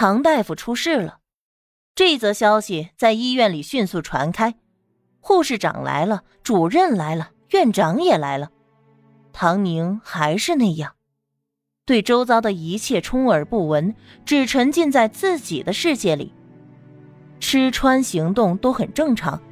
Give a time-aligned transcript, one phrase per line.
[0.00, 1.18] 唐大夫出事了。
[1.96, 4.54] 这则消息在医院里迅速传开，
[5.18, 8.50] 护士长来了，主任来了，院长也来了。
[9.32, 10.94] 唐宁还是那样，
[11.84, 13.92] 对周遭的一切充耳不闻，
[14.24, 16.32] 只沉浸在自己的世界里。
[17.40, 19.42] 吃穿行动都很正常，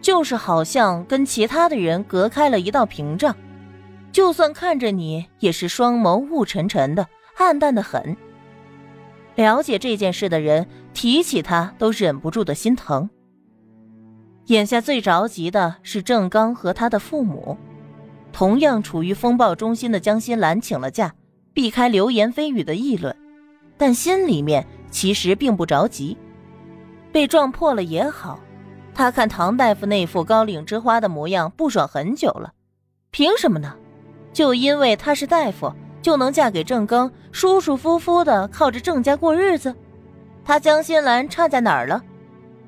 [0.00, 3.36] 就是好像跟其他的人隔开了一道屏障，
[4.10, 7.06] 就算看着你，也是双眸雾沉沉的，
[7.36, 8.16] 暗淡的很。
[9.34, 13.08] 了解这件事的人提起他都忍不住的心疼。
[14.46, 17.56] 眼下最着急的是郑刚和他的父母，
[18.32, 21.14] 同样处于风暴中心的江心兰请了假，
[21.54, 23.16] 避开流言蜚语的议论，
[23.78, 26.16] 但心里面其实并不着急。
[27.12, 28.40] 被撞破了也好，
[28.94, 32.52] 他看唐大夫那副高岭之花的模样不爽很久了，
[33.10, 33.76] 凭什么呢？
[34.32, 35.72] 就因为他是大夫。
[36.02, 39.74] 就能嫁给郑刚，舒舒服服的靠着郑家过日子？
[40.44, 42.02] 他江心兰差在哪儿了？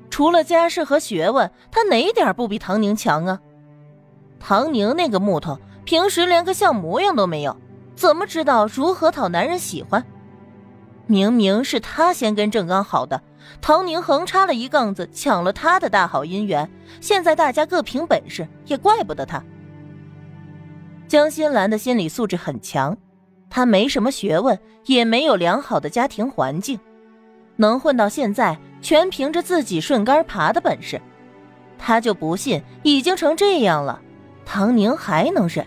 [0.09, 3.39] 除了家世和学问，他哪点不比唐宁强啊？
[4.39, 7.55] 唐宁那个木头，平时连个像模样都没有，
[7.95, 10.03] 怎么知道如何讨男人喜欢？
[11.07, 13.21] 明明是他先跟郑刚好的，
[13.61, 16.69] 唐宁横插了一杠子，抢了他的大好姻缘。
[17.01, 19.43] 现在大家各凭本事，也怪不得他。
[21.07, 22.97] 江心兰的心理素质很强。
[23.55, 26.77] 他没什么学问，也没有良好的家庭环境，
[27.55, 31.01] 能混到现在，全凭着自己顺杆爬的本事。
[31.77, 34.01] 他就不信，已经成这样了，
[34.43, 35.65] 唐宁还能忍？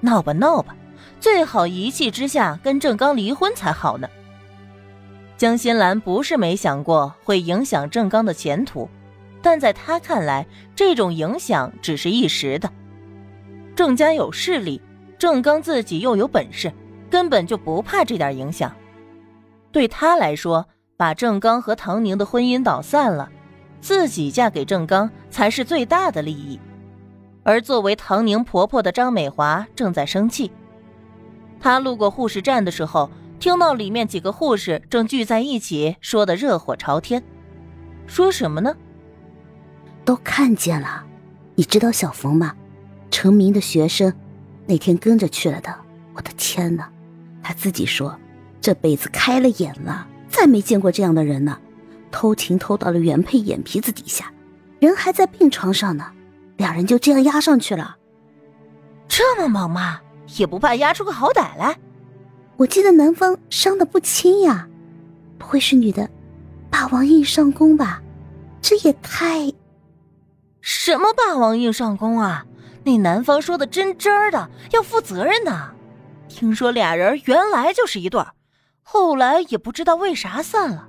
[0.00, 0.76] 闹吧闹吧，
[1.18, 4.08] 最好一气之下跟郑刚离婚才好呢。
[5.36, 8.88] 江心兰不是没想过会影响郑刚的前途，
[9.42, 12.70] 但在他看来，这种影响只是一时的。
[13.74, 14.80] 郑家有势力，
[15.18, 16.72] 郑刚自己又有本事。
[17.12, 18.74] 根本就不怕这点影响，
[19.70, 23.30] 对他来说，把郑刚和唐宁的婚姻捣散了，
[23.82, 26.58] 自己嫁给郑刚才是最大的利益。
[27.42, 30.50] 而作为唐宁婆婆的张美华正在生气。
[31.60, 37.22] 她路过护士站的时候，听到里面几个护士正聚在一起，说的热火朝天。
[38.06, 38.74] 说什么呢？
[40.02, 41.04] 都看见了，
[41.56, 42.56] 你知道小冯吗？
[43.10, 44.10] 成名的学生，
[44.64, 45.74] 那天跟着去了的。
[46.14, 46.90] 我的天哪！
[47.42, 48.18] 他自己说，
[48.60, 51.58] 这辈子开了眼了，再没见过这样的人呢。
[52.10, 54.30] 偷情偷到了原配眼皮子底下，
[54.78, 56.12] 人还在病床上呢，
[56.56, 57.96] 两人就这样压上去了。
[59.08, 60.00] 这么猛吗？
[60.36, 61.76] 也不怕压出个好歹来？
[62.56, 64.68] 我记得男方伤的不轻呀，
[65.38, 66.08] 不会是女的
[66.70, 68.02] 霸王硬上弓吧？
[68.60, 69.52] 这也太……
[70.60, 72.46] 什么霸王硬上弓啊？
[72.84, 75.74] 那男方说的真真的，要负责任的。
[76.32, 78.32] 听说俩人原来就是一对儿，
[78.82, 80.88] 后来也不知道为啥散了。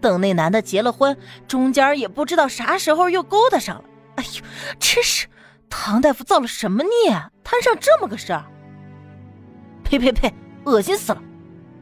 [0.00, 1.16] 等那男的结了婚，
[1.46, 3.84] 中间也不知道啥时候又勾搭上了。
[4.16, 4.42] 哎呦，
[4.80, 5.26] 真是
[5.68, 7.10] 唐大夫造了什么孽，
[7.44, 8.44] 摊上这么个事儿？
[9.84, 10.32] 呸呸呸，
[10.64, 11.22] 恶心死了！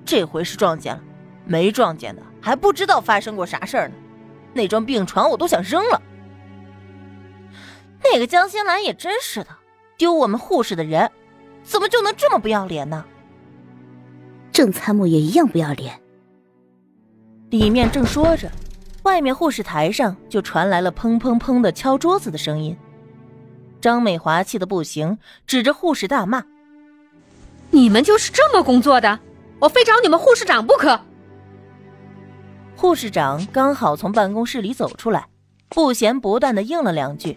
[0.05, 1.03] 这回是撞见了，
[1.45, 3.95] 没撞见的还不知道发生过啥事儿呢。
[4.53, 6.03] 那张病床我都想扔了。
[8.03, 9.51] 那个江心兰也真是的，
[9.97, 11.11] 丢我们护士的人。
[11.67, 13.05] 怎么就能这么不要脸呢？
[14.53, 16.01] 郑参谋也一样不要脸。
[17.51, 18.51] 里面正说着，
[19.03, 22.75] 外面护士台上就传来了砰砰砰的敲桌子的声音。
[23.81, 26.45] 张美华气得不行，指着护士大骂
[27.71, 29.19] ：“你们就是这么工作的？
[29.59, 30.99] 我非找你们护士长不可！”
[32.77, 35.27] 护士长刚好从办公室里走出来，
[35.69, 37.37] 不咸不淡的应了两句，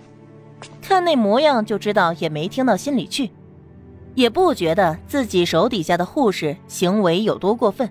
[0.81, 3.31] 看那模样就知道也没听到心里去。
[4.15, 7.89] 也不觉得自己手底下的护士行为有多过分。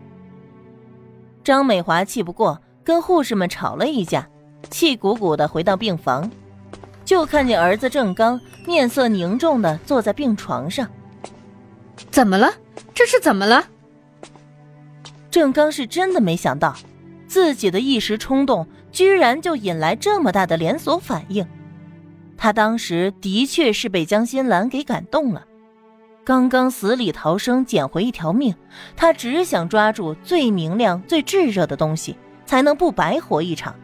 [1.43, 4.29] 张美华气不过，跟护士们吵了一架，
[4.71, 6.31] 气鼓鼓的回到病房，
[7.05, 10.87] 就看见儿子郑刚面色凝重的坐在病床上。
[12.11, 12.53] 怎么了？
[12.95, 13.65] 这是怎么了？
[15.31, 16.77] 郑刚是真的没想到，
[17.27, 21.47] 自己的一时冲动居然就引来这么大的连锁反应。
[22.37, 25.45] 他当时的确是被江心兰给感动了。
[26.29, 28.55] 刚刚死里逃生，捡回一条命，
[28.95, 33.75] 他只想抓住最明亮、最炙热的东西，才能不白活一场。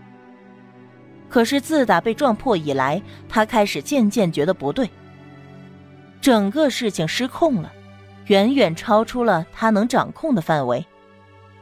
[1.30, 3.00] 可是自打被撞破以来，
[3.30, 4.90] 他开始渐渐觉得不对。
[6.20, 7.72] 整个事情失控了，
[8.26, 10.84] 远远超出了他能掌控的范围。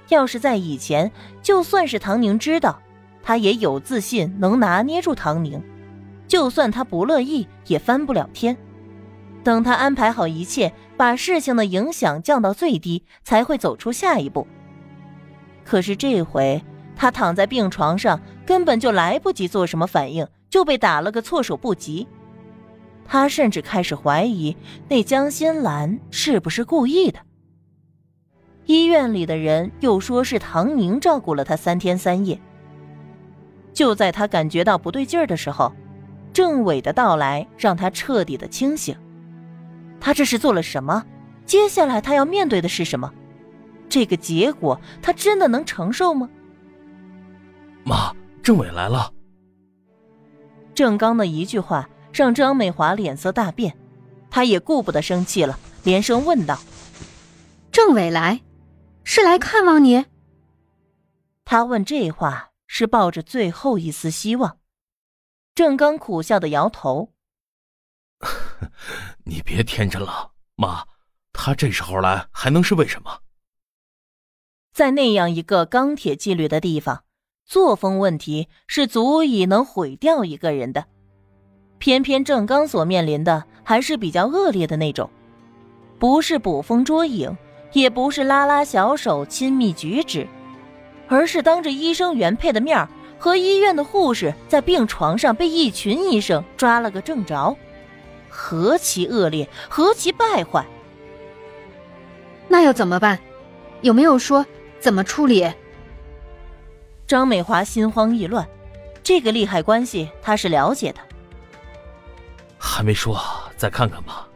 [0.08, 2.76] 要是在以前，就算是唐宁知道，
[3.22, 5.62] 他也有自信能拿捏住唐宁，
[6.26, 8.56] 就算他不乐意，也翻不了天。
[9.44, 14.46] 等他安排好一切，把事情的影响降到最低，才会走出下一步。
[15.64, 16.62] 可是这回
[16.94, 22.06] 他躺在病床上，根本就来不及做什么反应，就被打了个措手不及。
[23.04, 24.56] 他甚至开始怀疑
[24.88, 27.18] 那江心兰是不是故意的。
[28.64, 32.40] 医院里的人又说是唐宁照顾了他三天三夜。
[33.72, 35.72] 就在他感觉到不对劲儿的时候，
[36.32, 38.96] 郑伟的到来让他彻底的清醒。
[40.04, 41.06] 他这是做了什么？
[41.46, 43.12] 接下来他要面对的是什么？
[43.88, 46.28] 这个结果他真的能承受吗？
[47.84, 48.12] 妈，
[48.42, 49.12] 政委来了。
[50.74, 53.76] 郑刚的一句话让张美华脸色大变，
[54.28, 56.58] 她也顾不得生气了，连声问道
[57.70, 58.40] ：“政委来，
[59.04, 60.06] 是来看望你？”
[61.44, 64.58] 他问这话是抱着最后一丝希望。
[65.54, 67.12] 郑刚苦笑的摇头
[69.24, 70.84] ：“你别天真了，妈，
[71.32, 73.20] 他这时候来还能是为什么？
[74.72, 77.04] 在那样一个钢铁纪律的地方。”
[77.44, 80.86] 作风问题是足以能毁掉一个人的，
[81.78, 85.10] 偏偏郑刚所面临的还是比较恶劣的那种，
[85.98, 87.36] 不是捕风捉影，
[87.72, 90.26] 也不是拉拉小手亲密举止，
[91.08, 97.54] 而是当着医生原配的面和医院的护士在病床上被一群医生抓了个正着，
[98.34, 100.64] 何其恶劣，何其败坏！
[102.48, 103.18] 那要怎么办？
[103.82, 104.44] 有没有说
[104.80, 105.52] 怎么处理？
[107.06, 108.48] 张美华心慌意乱，
[109.02, 111.00] 这个利害关系她是了解的。
[112.58, 113.20] 还没说，
[113.56, 114.26] 再看看吧。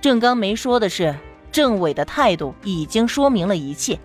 [0.00, 1.14] 郑刚没说的是，
[1.52, 3.98] 郑伟的态度已经说明了一切。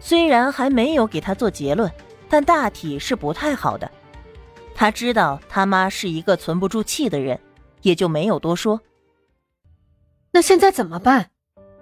[0.00, 1.90] 虽然还没有给他做结论，
[2.28, 3.90] 但大体是不太好的。
[4.74, 7.38] 他知道他妈是一个存不住气的人，
[7.84, 8.80] 也就没有多说。
[10.32, 11.30] 那现在怎么办？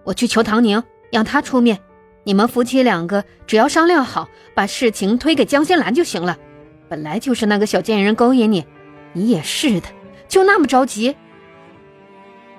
[0.04, 1.81] 我去求唐宁，让他出面。
[2.25, 6.37] 你们夫妻两个只要商量好，把事情推给江心兰就行了。
[6.88, 8.66] 本来就是那个小贱人勾引你，
[9.12, 9.88] 你也是的，
[10.28, 11.16] 就那么着急。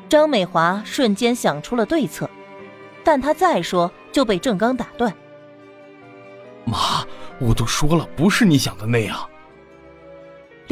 [0.09, 2.29] 张美华瞬间想出了对策，
[3.03, 5.13] 但她再说就被郑刚打断。
[6.65, 7.05] 妈，
[7.39, 9.29] 我都说了，不是你想的那样。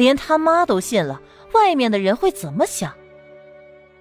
[0.02, 1.22] 连他妈都信了，
[1.52, 2.92] 外面的人会怎么想？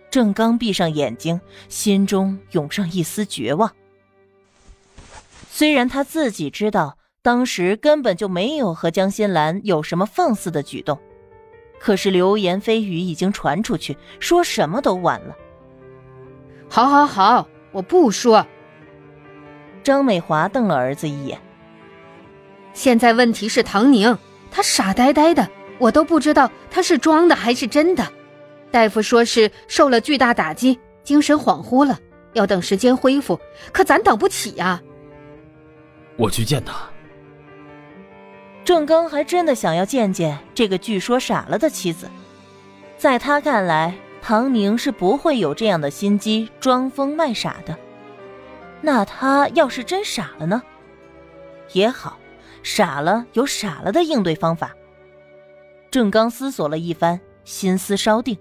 [0.09, 1.39] 郑刚闭上眼睛，
[1.69, 3.71] 心中涌上一丝绝望。
[5.51, 10.99] 虽然他自己知道当时根本就没有和江心兰有什么放肆的举动，
[11.79, 15.35] 可是流言蜚语已经传出去，说什么都晚了。
[16.67, 18.43] 好，好，好，我不说。
[19.83, 21.39] 张美华瞪了儿子一眼。
[22.73, 24.17] 现在问题是唐宁，
[24.49, 25.47] 他傻呆呆的，
[25.81, 28.07] 我都不知道他是装的还是真的。
[28.69, 31.97] 大夫说是受了巨大打击，精神恍惚了，
[32.33, 33.39] 要等时间恢复，
[33.73, 34.79] 可咱等不起呀。
[36.17, 36.75] 我去见他。
[38.63, 42.07] 郑刚还真的想要见见这个据说傻了的妻子，
[42.95, 47.75] 在他看来，唐宁是不会有这样的心机装疯卖傻的。
[48.81, 50.61] 那他要是真傻了呢？
[51.73, 52.19] 也好，
[52.61, 54.75] 傻了有傻了的应对方法。
[55.91, 58.37] 郑刚思索了一番，心思稍定。